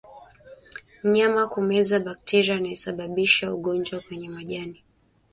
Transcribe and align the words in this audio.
Mnyama 1.03 1.41
kumeza 1.53 1.95
bakteria 2.05 2.55
anayesababisha 2.55 3.53
ugonjwa 3.53 3.99
kwenye 4.01 4.29
majani 4.29 4.83